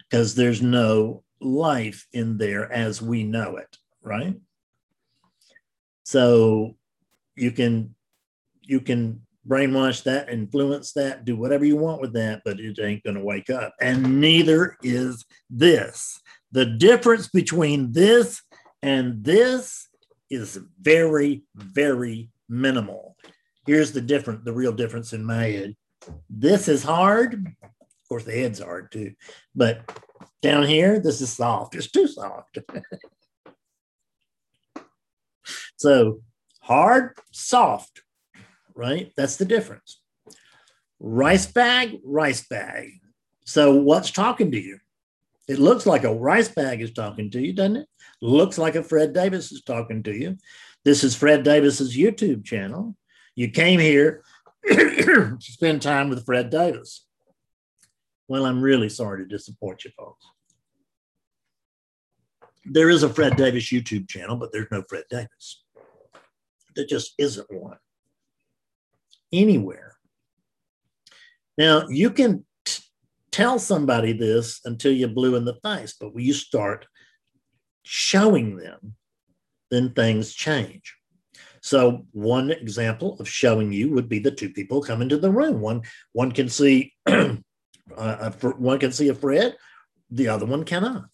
because 0.09 0.35
there's 0.35 0.61
no 0.61 1.23
life 1.41 2.07
in 2.13 2.37
there 2.37 2.71
as 2.71 3.01
we 3.01 3.23
know 3.23 3.57
it, 3.57 3.77
right? 4.01 4.35
So 6.03 6.77
you 7.35 7.51
can 7.51 7.95
you 8.61 8.79
can 8.79 9.26
brainwash 9.47 10.03
that, 10.03 10.29
influence 10.29 10.93
that, 10.93 11.25
do 11.25 11.35
whatever 11.35 11.65
you 11.65 11.77
want 11.77 12.01
with 12.01 12.13
that, 12.13 12.41
but 12.43 12.59
it 12.59 12.79
ain't 12.79 13.03
going 13.03 13.15
to 13.15 13.23
wake 13.23 13.49
up. 13.49 13.73
And 13.81 14.19
neither 14.19 14.77
is 14.83 15.25
this. 15.49 16.19
The 16.51 16.65
difference 16.65 17.27
between 17.27 17.91
this 17.91 18.41
and 18.81 19.23
this 19.23 19.87
is 20.29 20.59
very, 20.81 21.43
very 21.55 22.29
minimal. 22.49 23.15
Here's 23.65 23.91
the 23.91 24.01
difference, 24.01 24.43
the 24.43 24.53
real 24.53 24.73
difference 24.73 25.13
in 25.13 25.25
my 25.25 25.43
head. 25.43 25.75
This 26.29 26.67
is 26.67 26.83
hard. 26.83 27.33
Of 27.63 28.09
course, 28.09 28.23
the 28.23 28.31
head's 28.31 28.59
hard 28.59 28.91
too, 28.91 29.13
but 29.55 29.81
down 30.41 30.65
here, 30.65 30.99
this 30.99 31.19
is 31.19 31.33
soft. 31.33 31.75
It's 31.75 31.91
too 31.91 32.07
soft. 32.07 32.59
So 35.77 36.21
hard, 36.61 37.17
soft, 37.31 38.01
right? 38.77 39.11
That's 39.17 39.35
the 39.37 39.45
difference. 39.45 39.99
Rice 40.99 41.47
bag, 41.47 41.99
rice 42.05 42.47
bag. 42.47 42.91
So 43.45 43.75
what's 43.75 44.11
talking 44.11 44.51
to 44.51 44.61
you? 44.61 44.79
It 45.47 45.59
looks 45.59 45.85
like 45.85 46.03
a 46.03 46.13
rice 46.13 46.49
bag 46.49 46.81
is 46.81 46.91
talking 46.91 47.31
to 47.31 47.41
you, 47.41 47.53
doesn't 47.53 47.77
it? 47.77 47.87
Looks 48.21 48.57
like 48.57 48.75
a 48.75 48.83
Fred 48.83 49.13
Davis 49.13 49.51
is 49.51 49.63
talking 49.63 50.03
to 50.03 50.13
you. 50.13 50.37
This 50.85 51.03
is 51.03 51.15
Fred 51.15 51.43
Davis's 51.43 51.95
YouTube 51.97 52.45
channel. 52.45 52.95
You 53.35 53.49
came 53.49 53.79
here 53.79 54.23
to 54.67 55.37
spend 55.39 55.81
time 55.81 56.09
with 56.09 56.25
Fred 56.25 56.49
Davis. 56.49 57.05
Well, 58.27 58.45
I'm 58.45 58.61
really 58.61 58.89
sorry 58.89 59.23
to 59.23 59.25
disappoint 59.25 59.85
you 59.85 59.91
folks. 59.97 60.25
There 62.65 62.89
is 62.89 63.03
a 63.03 63.09
Fred 63.09 63.37
Davis 63.37 63.71
YouTube 63.71 64.09
channel, 64.09 64.35
but 64.35 64.51
there's 64.51 64.67
no 64.71 64.83
Fred 64.89 65.05
Davis. 65.09 65.63
There 66.75 66.85
just 66.85 67.13
isn't 67.17 67.49
one 67.49 67.77
anywhere. 69.31 69.95
Now, 71.57 71.87
you 71.87 72.11
can 72.11 72.45
t- 72.65 72.83
tell 73.31 73.59
somebody 73.59 74.13
this 74.13 74.61
until 74.65 74.91
you 74.91 75.07
blue 75.07 75.35
in 75.35 75.45
the 75.45 75.59
face, 75.63 75.95
but 75.99 76.13
when 76.13 76.23
you 76.23 76.33
start 76.33 76.85
showing 77.83 78.57
them, 78.57 78.95
then 79.71 79.93
things 79.93 80.33
change. 80.33 80.95
So 81.61 82.05
one 82.11 82.51
example 82.51 83.17
of 83.19 83.27
showing 83.27 83.71
you 83.71 83.91
would 83.91 84.07
be 84.07 84.19
the 84.19 84.31
two 84.31 84.49
people 84.49 84.81
come 84.81 85.01
into 85.01 85.17
the 85.17 85.31
room. 85.31 85.59
One 85.59 85.81
one 86.13 86.31
can 86.31 86.49
see 86.49 86.93
uh, 87.07 88.31
one 88.31 88.79
can 88.79 88.91
see 88.91 89.09
a 89.09 89.13
Fred, 89.13 89.55
the 90.09 90.29
other 90.29 90.45
one 90.45 90.63
cannot. 90.63 91.09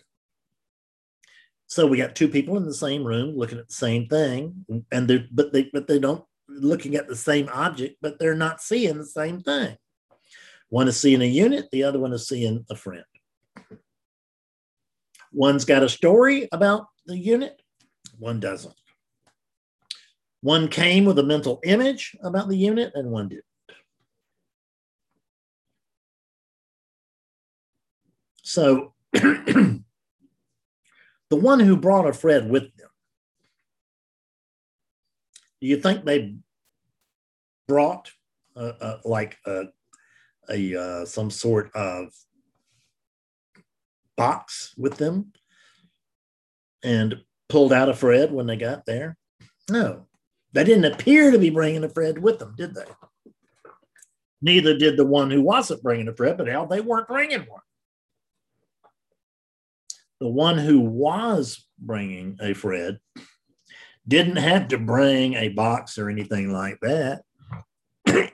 So 1.68 1.88
we 1.88 1.98
got 1.98 2.16
two 2.16 2.28
people 2.28 2.58
in 2.58 2.66
the 2.66 2.74
same 2.74 3.04
room 3.04 3.36
looking 3.36 3.58
at 3.58 3.68
the 3.68 3.74
same 3.74 4.08
thing, 4.08 4.66
and 4.92 5.08
they 5.08 5.26
but 5.32 5.54
they 5.54 5.70
but 5.74 5.88
they 5.88 5.98
don't 5.98 6.24
looking 6.48 6.96
at 6.96 7.08
the 7.08 7.16
same 7.16 7.50
object, 7.54 7.98
but 8.02 8.20
they're 8.20 8.36
not 8.36 8.62
seeing 8.62 8.98
the 8.98 9.06
same 9.06 9.42
thing. 9.42 9.78
One 10.70 10.88
is 10.88 11.00
seeing 11.00 11.22
a 11.22 11.26
unit, 11.26 11.70
the 11.72 11.84
other 11.84 12.00
one 12.00 12.14
is 12.14 12.28
seeing 12.28 12.66
a 12.70 12.76
Fred. 12.76 13.06
One's 15.32 15.66
got 15.66 15.84
a 15.84 15.90
story 15.90 16.48
about 16.52 16.88
the 17.06 17.18
unit, 17.18 17.62
one 18.18 18.40
doesn't. 18.40 18.76
One 20.42 20.68
came 20.68 21.06
with 21.06 21.18
a 21.20 21.24
mental 21.24 21.60
image 21.64 22.16
about 22.22 22.50
the 22.50 22.58
unit, 22.58 22.92
and 22.96 23.12
one 23.12 23.30
didn't. 23.30 23.46
So 28.42 28.94
the 29.14 29.82
one 31.30 31.60
who 31.60 31.78
brought 31.78 32.08
a 32.08 32.14
Fred 32.14 32.50
with 32.50 32.76
them, 32.76 32.90
do 35.64 35.70
you 35.70 35.78
think 35.78 36.04
they 36.04 36.36
brought 37.70 38.12
uh, 38.54 38.74
uh, 38.82 38.98
like 39.06 39.38
a, 39.46 39.68
a 40.50 40.76
uh, 40.76 41.06
some 41.06 41.32
sort 41.32 41.74
of 41.74 42.10
box 44.18 44.74
with 44.78 44.98
them 44.98 45.32
and 46.84 47.22
pulled 47.48 47.72
out 47.72 47.88
a 47.88 47.94
Fred 47.94 48.34
when 48.34 48.46
they 48.46 48.58
got 48.58 48.86
there? 48.86 49.16
No, 49.72 50.06
they 50.52 50.66
didn't 50.66 50.94
appear 50.94 51.32
to 51.32 51.40
be 51.40 51.50
bringing 51.50 51.86
a 51.86 51.90
Fred 51.90 52.22
with 52.22 52.40
them, 52.40 52.56
did 52.58 52.76
they? 52.76 52.84
Neither 54.42 54.78
did 54.78 54.98
the 54.98 55.06
one 55.06 55.32
who 55.32 55.42
wasn't 55.42 55.82
bringing 55.82 56.10
a 56.10 56.14
Fred, 56.14 56.38
but 56.38 56.48
hell, 56.48 56.66
they 56.66 56.82
weren't 56.82 57.08
bringing 57.08 57.40
one. 57.40 57.62
The 60.20 60.28
one 60.28 60.58
who 60.58 60.82
was 60.82 61.66
bringing 61.80 62.38
a 62.42 62.54
Fred 62.54 63.00
didn't 64.08 64.38
have 64.38 64.68
to 64.70 64.78
bring 64.78 65.34
a 65.36 65.50
box 65.50 65.98
or 65.98 66.10
anything 66.10 66.52
like 66.52 66.80
that 66.82 67.24
because 68.06 68.30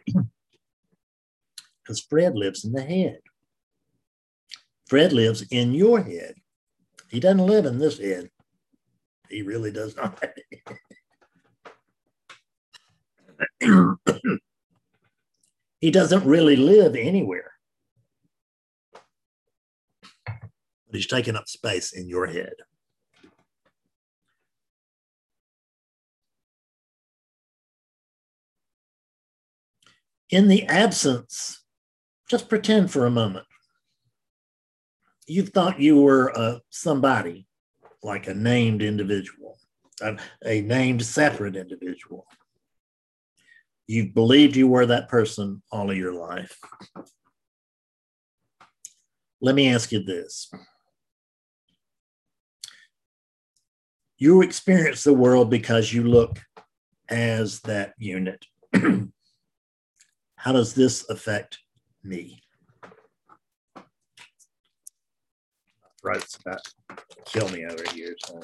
Fred 2.09 2.35
lives 2.35 2.65
in 2.65 2.71
the 2.73 2.81
head. 2.81 3.19
Fred 4.87 5.13
lives 5.13 5.43
in 5.51 5.73
your 5.73 6.01
head. 6.01 6.35
He 7.09 7.19
doesn't 7.19 7.45
live 7.45 7.65
in 7.65 7.77
this 7.77 7.99
head. 7.99 8.29
He 9.29 9.43
really 9.43 9.71
does 9.71 9.95
not. 9.95 10.23
he 15.79 15.91
doesn't 15.91 16.25
really 16.25 16.55
live 16.55 16.95
anywhere. 16.95 17.51
But 20.25 20.95
he's 20.95 21.07
taking 21.07 21.35
up 21.35 21.47
space 21.47 21.93
in 21.93 22.09
your 22.09 22.25
head. 22.25 22.53
In 30.29 30.47
the 30.47 30.65
absence, 30.65 31.63
just 32.29 32.49
pretend 32.49 32.91
for 32.91 33.05
a 33.05 33.11
moment. 33.11 33.45
You 35.27 35.43
thought 35.43 35.79
you 35.79 36.01
were 36.01 36.37
uh, 36.37 36.59
somebody, 36.69 37.47
like 38.03 38.27
a 38.27 38.33
named 38.35 38.83
individual, 38.83 39.57
a, 40.01 40.17
a 40.45 40.61
named 40.61 41.03
separate 41.03 41.55
individual. 41.55 42.27
You 43.87 44.11
believed 44.11 44.55
you 44.55 44.67
were 44.67 44.85
that 44.85 45.09
person 45.09 45.63
all 45.71 45.89
of 45.89 45.97
your 45.97 46.13
life. 46.13 46.55
Let 49.41 49.55
me 49.55 49.73
ask 49.73 49.91
you 49.91 50.03
this. 50.03 50.51
You 54.19 54.43
experience 54.43 55.03
the 55.03 55.13
world 55.13 55.49
because 55.49 55.91
you 55.91 56.03
look 56.03 56.39
as 57.07 57.61
that 57.61 57.93
unit. 57.97 58.45
How 60.39 60.53
does 60.53 60.73
this 60.73 61.07
affect 61.09 61.59
me? 62.01 62.41
Throat's 66.01 66.37
about 66.37 66.61
to 66.63 66.95
kill 67.25 67.49
me 67.49 67.65
over 67.65 67.83
here, 67.93 68.15
so 68.25 68.39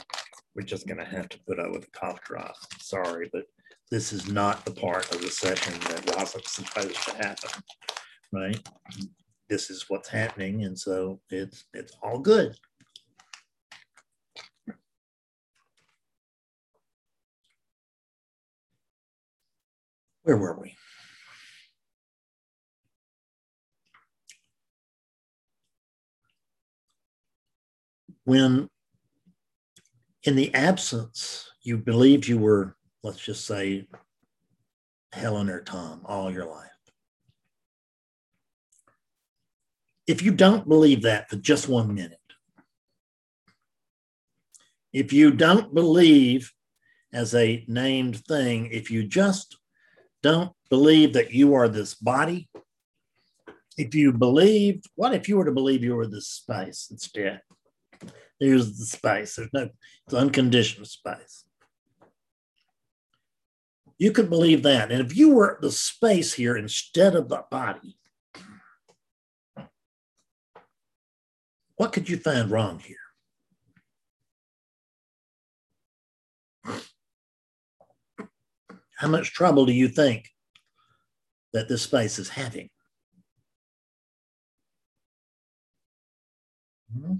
we're 0.54 0.64
just 0.64 0.88
going 0.88 0.98
to 0.98 1.06
have 1.06 1.30
to 1.30 1.40
put 1.48 1.58
up 1.58 1.72
with 1.72 1.86
a 1.86 1.92
cough 1.98 2.22
drop. 2.26 2.54
Sorry, 2.82 3.30
but 3.32 3.46
this 3.92 4.12
is 4.12 4.30
not 4.30 4.66
the 4.66 4.72
part 4.72 5.10
of 5.16 5.22
the 5.22 5.30
session 5.30 5.74
that 5.88 6.18
wasn't 6.18 6.46
supposed 6.46 7.02
to 7.08 7.16
happen, 7.16 7.64
right? 8.34 8.70
This 9.48 9.70
is 9.70 9.86
what's 9.88 10.10
happening, 10.10 10.66
and 10.66 10.78
so 10.78 11.22
it's 11.30 11.64
it's 11.74 11.94
all 12.04 12.20
good. 12.20 12.58
Where 20.24 20.36
were 20.36 20.60
we? 20.60 20.76
When 28.26 28.70
in 30.24 30.36
the 30.36 30.54
absence, 30.54 31.50
you 31.62 31.78
believed 31.78 32.28
you 32.28 32.38
were 32.38 32.76
let's 33.04 33.24
just 33.24 33.46
say 33.46 33.88
Helen 35.14 35.50
or 35.50 35.62
Tom 35.62 36.02
all 36.06 36.32
your 36.32 36.46
life. 36.46 36.70
If 40.08 40.22
you 40.22 40.32
don't 40.32 40.68
believe 40.68 41.04
that 41.04 41.30
for 41.30 41.36
just 41.38 41.70
one 41.70 41.94
minute, 41.94 42.20
if 44.92 45.14
you 45.14 45.32
don't 45.32 45.74
believe 45.74 46.52
as 47.14 47.36
a 47.36 47.64
named 47.68 48.26
thing, 48.26 48.68
if 48.72 48.90
you 48.90 49.04
just 49.04 49.58
don't 50.24 50.52
believe 50.70 51.14
that 51.14 51.32
you 51.32 51.54
are 51.54 51.68
this 51.68 51.94
body, 51.94 52.50
if 53.78 53.94
you 53.94 54.14
believe, 54.14 54.82
what 54.96 55.14
if 55.14 55.30
you 55.30 55.38
were 55.38 55.46
to 55.46 55.52
believe 55.52 55.84
you 55.84 55.96
were 55.96 56.08
this 56.08 56.28
space 56.28 56.88
instead? 56.90 57.42
There's 58.40 58.78
the 58.78 58.86
space. 58.86 59.36
There's 59.36 59.50
no, 59.54 59.70
it's 60.06 60.14
unconditioned 60.14 60.88
space. 60.88 61.46
You 63.98 64.12
could 64.12 64.30
believe 64.30 64.64
that. 64.64 64.92
And 64.92 65.00
if 65.00 65.16
you 65.16 65.34
were 65.34 65.58
the 65.62 65.72
space 65.72 66.34
here 66.34 66.58
instead 66.58 67.16
of 67.16 67.30
the 67.30 67.46
body, 67.50 67.98
what 71.78 71.94
could 71.94 72.10
you 72.10 72.18
find 72.18 72.52
wrong 72.52 72.80
here? 72.80 72.98
How 78.98 79.08
much 79.08 79.34
trouble 79.34 79.66
do 79.66 79.74
you 79.74 79.88
think 79.88 80.30
that 81.54 81.68
this 81.70 81.84
space 81.84 82.18
is 82.20 82.30
having? 82.30 82.70
Hmm? 86.94 87.16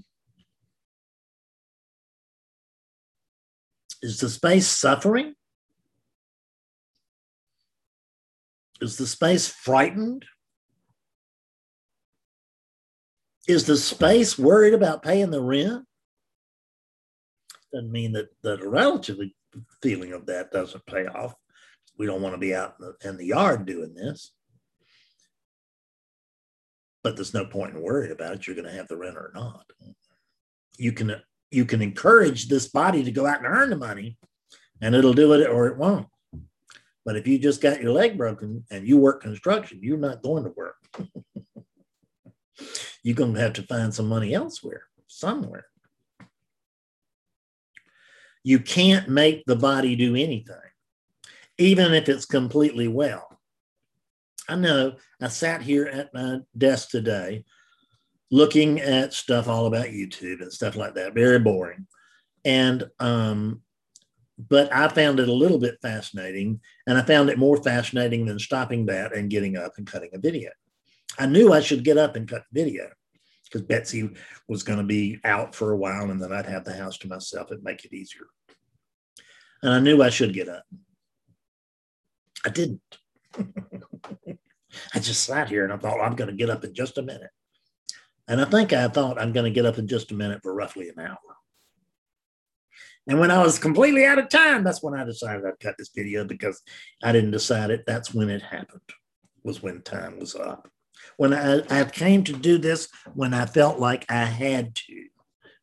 Is 4.06 4.20
the 4.20 4.28
space 4.28 4.68
suffering? 4.68 5.34
Is 8.80 8.98
the 8.98 9.06
space 9.06 9.48
frightened? 9.48 10.24
Is 13.48 13.66
the 13.66 13.76
space 13.76 14.38
worried 14.38 14.74
about 14.74 15.02
paying 15.02 15.32
the 15.32 15.42
rent? 15.42 15.86
Doesn't 17.72 17.90
mean 17.90 18.12
that, 18.12 18.28
that 18.44 18.60
a 18.62 18.68
relatively 18.68 19.34
feeling 19.82 20.12
of 20.12 20.26
that 20.26 20.52
doesn't 20.52 20.86
pay 20.86 21.06
off. 21.06 21.34
We 21.98 22.06
don't 22.06 22.22
want 22.22 22.34
to 22.34 22.38
be 22.38 22.54
out 22.54 22.76
in 22.78 22.86
the, 22.86 23.08
in 23.08 23.16
the 23.16 23.26
yard 23.26 23.66
doing 23.66 23.92
this. 23.92 24.30
But 27.02 27.16
there's 27.16 27.34
no 27.34 27.44
point 27.44 27.74
in 27.74 27.82
worrying 27.82 28.12
about 28.12 28.34
it. 28.34 28.46
You're 28.46 28.54
going 28.54 28.68
to 28.68 28.76
have 28.76 28.86
the 28.86 28.96
rent 28.96 29.16
or 29.16 29.32
not. 29.34 29.64
You 30.78 30.92
can 30.92 31.16
you 31.50 31.64
can 31.64 31.82
encourage 31.82 32.48
this 32.48 32.68
body 32.68 33.02
to 33.04 33.10
go 33.10 33.26
out 33.26 33.38
and 33.38 33.46
earn 33.46 33.70
the 33.70 33.76
money, 33.76 34.16
and 34.80 34.94
it'll 34.94 35.12
do 35.12 35.32
it 35.32 35.48
or 35.48 35.68
it 35.68 35.76
won't. 35.76 36.08
But 37.04 37.16
if 37.16 37.26
you 37.26 37.38
just 37.38 37.60
got 37.60 37.80
your 37.80 37.92
leg 37.92 38.18
broken 38.18 38.64
and 38.70 38.86
you 38.86 38.98
work 38.98 39.22
construction, 39.22 39.78
you're 39.80 39.96
not 39.96 40.22
going 40.22 40.44
to 40.44 40.52
work. 40.56 40.76
you're 43.02 43.14
going 43.14 43.34
to 43.34 43.40
have 43.40 43.52
to 43.54 43.62
find 43.62 43.94
some 43.94 44.08
money 44.08 44.34
elsewhere, 44.34 44.82
somewhere. 45.06 45.66
You 48.42 48.58
can't 48.58 49.08
make 49.08 49.44
the 49.46 49.56
body 49.56 49.94
do 49.94 50.16
anything, 50.16 50.56
even 51.58 51.94
if 51.94 52.08
it's 52.08 52.26
completely 52.26 52.88
well. 52.88 53.28
I 54.48 54.56
know 54.56 54.96
I 55.20 55.28
sat 55.28 55.62
here 55.62 55.86
at 55.86 56.12
my 56.14 56.38
desk 56.56 56.90
today 56.90 57.44
looking 58.30 58.80
at 58.80 59.14
stuff 59.14 59.48
all 59.48 59.66
about 59.66 59.86
YouTube 59.86 60.40
and 60.40 60.52
stuff 60.52 60.76
like 60.76 60.94
that, 60.94 61.14
very 61.14 61.38
boring. 61.38 61.86
And 62.44 62.88
um, 63.00 63.62
but 64.38 64.72
I 64.72 64.88
found 64.88 65.18
it 65.18 65.28
a 65.28 65.32
little 65.32 65.58
bit 65.58 65.78
fascinating, 65.80 66.60
and 66.86 66.98
I 66.98 67.02
found 67.02 67.30
it 67.30 67.38
more 67.38 67.56
fascinating 67.62 68.26
than 68.26 68.38
stopping 68.38 68.86
that 68.86 69.16
and 69.16 69.30
getting 69.30 69.56
up 69.56 69.72
and 69.78 69.86
cutting 69.86 70.10
a 70.12 70.18
video. 70.18 70.50
I 71.18 71.26
knew 71.26 71.52
I 71.52 71.60
should 71.60 71.84
get 71.84 71.98
up 71.98 72.16
and 72.16 72.28
cut 72.28 72.44
the 72.52 72.62
video. 72.62 72.88
because 73.44 73.62
Betsy 73.62 74.10
was 74.48 74.62
going 74.62 74.78
to 74.78 74.84
be 74.84 75.18
out 75.24 75.54
for 75.54 75.72
a 75.72 75.76
while 75.76 76.10
and 76.10 76.20
then 76.20 76.32
I'd 76.32 76.46
have 76.46 76.64
the 76.64 76.76
house 76.76 76.98
to 76.98 77.08
myself. 77.08 77.50
It'd 77.50 77.64
make 77.64 77.84
it 77.84 77.94
easier. 77.94 78.26
And 79.62 79.72
I 79.72 79.80
knew 79.80 80.02
I 80.02 80.10
should 80.10 80.34
get 80.34 80.48
up. 80.48 80.64
I 82.44 82.50
didn't. 82.50 82.82
I 83.38 84.98
just 84.98 85.24
sat 85.24 85.48
here 85.48 85.64
and 85.64 85.72
I 85.72 85.78
thought, 85.78 86.00
I'm 86.00 86.16
going 86.16 86.28
to 86.30 86.36
get 86.36 86.50
up 86.50 86.64
in 86.64 86.74
just 86.74 86.98
a 86.98 87.02
minute. 87.02 87.30
And 88.28 88.40
I 88.40 88.44
think 88.44 88.72
I 88.72 88.88
thought 88.88 89.20
I'm 89.20 89.32
going 89.32 89.44
to 89.44 89.54
get 89.54 89.66
up 89.66 89.78
in 89.78 89.86
just 89.86 90.10
a 90.10 90.14
minute 90.14 90.40
for 90.42 90.54
roughly 90.54 90.88
an 90.88 90.98
hour. 90.98 91.18
And 93.08 93.20
when 93.20 93.30
I 93.30 93.42
was 93.42 93.58
completely 93.58 94.04
out 94.04 94.18
of 94.18 94.28
time, 94.28 94.64
that's 94.64 94.82
when 94.82 94.94
I 94.98 95.04
decided 95.04 95.44
I'd 95.44 95.60
cut 95.60 95.76
this 95.78 95.92
video 95.94 96.24
because 96.24 96.60
I 97.04 97.12
didn't 97.12 97.30
decide 97.30 97.70
it. 97.70 97.84
That's 97.86 98.12
when 98.12 98.28
it 98.28 98.42
happened, 98.42 98.80
was 99.44 99.62
when 99.62 99.82
time 99.82 100.18
was 100.18 100.34
up. 100.34 100.68
When 101.16 101.32
I, 101.32 101.62
I 101.70 101.84
came 101.84 102.24
to 102.24 102.32
do 102.32 102.58
this, 102.58 102.88
when 103.14 103.32
I 103.32 103.46
felt 103.46 103.78
like 103.78 104.10
I 104.10 104.24
had 104.24 104.74
to. 104.74 105.04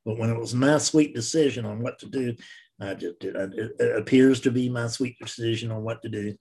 But 0.06 0.18
when 0.18 0.30
it 0.30 0.40
was 0.40 0.54
my 0.54 0.78
sweet 0.78 1.14
decision 1.14 1.66
on 1.66 1.82
what 1.82 2.00
to 2.00 2.06
do, 2.06 2.36
I 2.80 2.94
just 2.94 3.20
did. 3.20 3.36
It 3.36 3.98
appears 3.98 4.40
to 4.42 4.52
be 4.52 4.70
my 4.70 4.88
sweet 4.88 5.18
decision 5.20 5.72
on 5.72 5.84
what 5.84 6.02
to 6.04 6.10
do. 6.10 6.36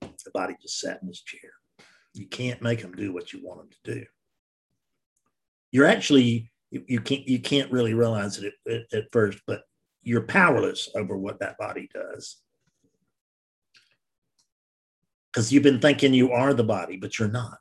The 0.00 0.30
body 0.32 0.56
just 0.60 0.78
sat 0.78 1.00
in 1.02 1.08
his 1.08 1.22
chair. 1.22 1.50
You 2.14 2.26
can't 2.26 2.62
make 2.62 2.80
them 2.80 2.94
do 2.94 3.12
what 3.12 3.32
you 3.32 3.44
want 3.44 3.60
them 3.60 3.70
to 3.84 3.94
do. 3.94 4.06
You're 5.72 5.86
actually 5.86 6.50
you 6.70 7.00
can't 7.00 7.26
you 7.26 7.38
can't 7.38 7.72
really 7.72 7.94
realize 7.94 8.38
it 8.38 8.52
at, 8.66 8.72
at, 8.72 8.82
at 8.92 9.04
first, 9.12 9.40
but 9.46 9.62
you're 10.02 10.22
powerless 10.22 10.88
over 10.94 11.16
what 11.16 11.40
that 11.40 11.58
body 11.58 11.88
does 11.92 12.38
because 15.38 15.52
you've 15.52 15.62
been 15.62 15.80
thinking 15.80 16.14
you 16.14 16.32
are 16.32 16.52
the 16.52 16.64
body, 16.64 16.96
but 16.96 17.18
you're 17.18 17.28
not. 17.28 17.58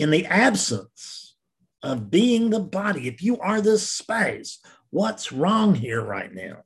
In 0.00 0.10
the 0.10 0.26
absence 0.26 1.36
of 1.82 2.10
being 2.10 2.50
the 2.50 2.60
body, 2.60 3.06
if 3.06 3.22
you 3.22 3.38
are 3.38 3.60
this 3.60 3.88
space, 3.88 4.58
what's 4.90 5.30
wrong 5.30 5.76
here 5.76 6.02
right 6.02 6.34
now? 6.34 6.64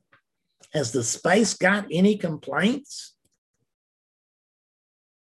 Has 0.72 0.90
the 0.92 1.03
space 1.03 1.53
got 1.55 1.87
any 1.90 2.16
complaints? 2.16 3.14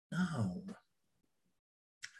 No. 0.10 0.63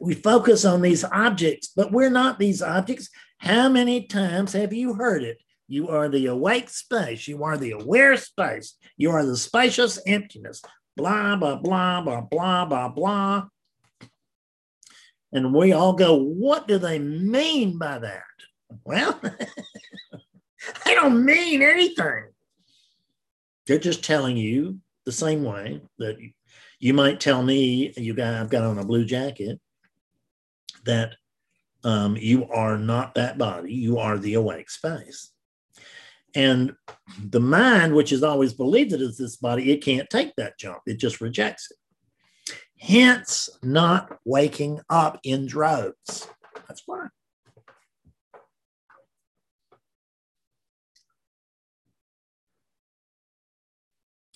We 0.04 0.16
focus 0.16 0.66
on 0.66 0.82
these 0.82 1.06
objects, 1.06 1.72
but 1.74 1.94
we're 1.94 2.10
not 2.10 2.38
these 2.38 2.62
objects. 2.62 3.10
How 3.38 3.70
many 3.70 4.06
times 4.06 4.52
have 4.52 4.74
you 4.74 4.96
heard 4.96 5.24
it? 5.24 5.38
You 5.70 5.88
are 5.88 6.10
the 6.10 6.26
awake 6.26 6.70
space. 6.70 7.26
You 7.26 7.46
are 7.46 7.58
the 7.58 7.72
aware 7.72 8.18
space. 8.18 8.76
You 8.98 9.12
are 9.12 9.26
the 9.26 9.38
spacious 9.38 10.02
emptiness. 10.06 10.62
Blah, 10.98 11.38
blah, 11.38 11.56
blah, 11.56 12.02
blah, 12.02 12.20
blah, 12.20 12.66
blah, 12.66 12.90
blah. 12.90 13.46
And 15.32 15.54
we 15.54 15.72
all 15.72 15.94
go, 15.94 16.18
what 16.18 16.68
do 16.68 16.78
they 16.78 17.00
mean 17.00 17.78
by 17.78 18.00
that? 18.00 18.24
Well, 18.84 19.18
they 20.86 20.96
don't 20.96 21.24
mean 21.24 21.62
anything. 21.62 22.26
They're 23.68 23.80
just 23.80 24.04
telling 24.04 24.36
you 24.36 24.80
the 25.06 25.14
same 25.14 25.46
way 25.46 25.80
that 26.00 26.18
you 26.80 26.94
might 26.94 27.22
tell 27.22 27.42
me 27.42 27.94
you 27.96 28.14
got 28.14 28.34
I've 28.34 28.50
got 28.50 28.66
on 28.66 28.80
a 28.80 28.86
blue 28.86 29.06
jacket 29.06 29.62
that 30.86 31.16
um, 31.84 32.16
you 32.18 32.48
are 32.50 32.78
not 32.78 33.16
that 33.16 33.38
body, 33.38 33.74
you 33.74 33.98
are 33.98 34.18
the 34.18 34.36
awake 34.36 34.70
space. 34.70 35.32
And 36.36 36.74
the 37.24 37.40
mind, 37.40 37.94
which 37.94 38.10
has 38.10 38.24
always 38.24 38.54
believed 38.54 38.94
it 38.94 39.02
is 39.02 39.18
this 39.18 39.36
body, 39.36 39.72
it 39.72 39.84
can't 39.84 40.10
take 40.10 40.36
that 40.38 40.58
jump. 40.58 40.80
It 40.88 40.98
just 40.98 41.22
rejects 41.22 41.70
it. 41.70 41.78
Hence, 42.80 43.50
not 43.62 44.18
waking 44.26 44.82
up 44.90 45.20
in 45.24 45.46
droves. 45.46 46.28
That's 46.68 46.84
why. 46.86 47.08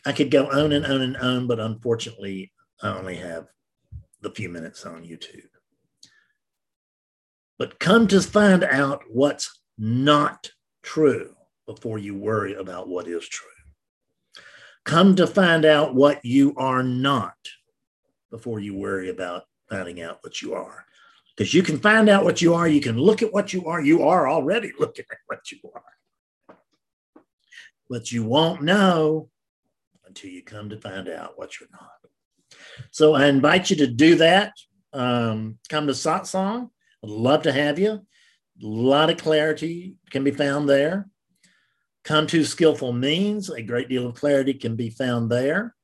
I 0.05 0.13
could 0.13 0.31
go 0.31 0.47
on 0.47 0.71
and 0.71 0.85
on 0.85 1.01
and 1.01 1.17
on, 1.17 1.47
but 1.47 1.59
unfortunately, 1.59 2.53
I 2.81 2.97
only 2.97 3.17
have 3.17 3.47
the 4.21 4.31
few 4.31 4.47
minutes 4.47 4.85
on 4.85 5.03
YouTube. 5.03 5.49
But 7.57 7.79
come 7.79 8.07
to 8.07 8.21
find 8.21 8.63
out 8.63 9.03
what's 9.09 9.61
not 9.77 10.51
true 10.83 11.35
before 11.65 11.97
you 11.97 12.15
worry 12.15 12.53
about 12.53 12.87
what 12.87 13.07
is 13.07 13.27
true. 13.27 13.47
Come 14.85 15.15
to 15.15 15.27
find 15.27 15.65
out 15.65 15.95
what 15.95 16.23
you 16.23 16.53
are 16.55 16.83
not 16.83 17.35
before 18.31 18.59
you 18.59 18.75
worry 18.75 19.09
about 19.09 19.43
finding 19.69 20.01
out 20.01 20.19
what 20.21 20.41
you 20.41 20.53
are. 20.53 20.85
Because 21.35 21.53
you 21.53 21.61
can 21.61 21.77
find 21.77 22.09
out 22.09 22.23
what 22.23 22.41
you 22.41 22.53
are, 22.53 22.67
you 22.67 22.81
can 22.81 22.97
look 22.97 23.21
at 23.21 23.33
what 23.33 23.53
you 23.53 23.65
are. 23.65 23.81
You 23.81 24.03
are 24.03 24.27
already 24.29 24.71
looking 24.79 25.05
at 25.11 25.17
what 25.27 25.51
you 25.51 25.59
are. 25.75 26.57
But 27.89 28.11
you 28.11 28.23
won't 28.23 28.63
know 28.63 29.29
until 30.05 30.29
you 30.29 30.43
come 30.43 30.69
to 30.69 30.79
find 30.79 31.09
out 31.09 31.37
what 31.37 31.59
you're 31.59 31.69
not. 31.71 31.89
So 32.91 33.13
I 33.13 33.27
invite 33.27 33.69
you 33.69 33.75
to 33.77 33.87
do 33.87 34.15
that. 34.15 34.53
Um, 34.93 35.59
come 35.69 35.87
to 35.87 35.93
Satsang. 35.93 36.69
I'd 37.03 37.09
love 37.09 37.43
to 37.43 37.51
have 37.51 37.79
you. 37.79 37.91
A 37.91 38.01
lot 38.65 39.09
of 39.09 39.17
clarity 39.17 39.95
can 40.09 40.23
be 40.23 40.31
found 40.31 40.67
there. 40.67 41.07
Come 42.03 42.25
to 42.27 42.45
skillful 42.45 42.93
means, 42.93 43.49
a 43.49 43.61
great 43.61 43.89
deal 43.89 44.07
of 44.07 44.15
clarity 44.15 44.53
can 44.53 44.75
be 44.75 44.89
found 44.89 45.29
there. 45.29 45.75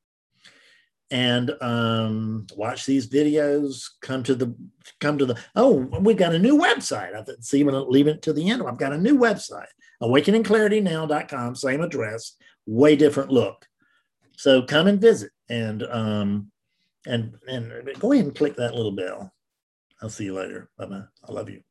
And 1.10 1.52
um, 1.60 2.46
watch 2.56 2.86
these 2.86 3.08
videos. 3.08 3.90
Come 4.00 4.22
to 4.22 4.34
the 4.34 4.56
come 5.00 5.18
to 5.18 5.26
the. 5.26 5.38
Oh, 5.54 5.74
we've 6.00 6.16
got 6.16 6.34
a 6.34 6.38
new 6.38 6.58
website. 6.58 7.14
I. 7.14 7.18
I'm 7.60 7.66
going 7.66 7.74
leave 7.90 8.06
it 8.06 8.22
to 8.22 8.32
the 8.32 8.48
end. 8.50 8.62
I've 8.66 8.78
got 8.78 8.94
a 8.94 8.98
new 8.98 9.18
website, 9.18 9.66
awakeningclaritynow.com. 10.02 11.56
Same 11.56 11.82
address, 11.82 12.36
way 12.66 12.96
different 12.96 13.30
look. 13.30 13.66
So 14.36 14.62
come 14.62 14.86
and 14.86 14.98
visit, 14.98 15.30
and 15.50 15.82
um, 15.82 16.50
and 17.06 17.36
and 17.46 17.70
go 17.98 18.12
ahead 18.12 18.24
and 18.24 18.34
click 18.34 18.56
that 18.56 18.74
little 18.74 18.96
bell. 18.96 19.33
I'll 20.02 20.10
see 20.10 20.24
you 20.24 20.34
later. 20.34 20.70
Bye 20.78 20.86
bye. 20.86 21.04
I 21.28 21.32
love 21.32 21.48
you. 21.50 21.62